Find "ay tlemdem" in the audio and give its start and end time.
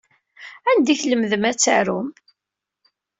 0.91-1.43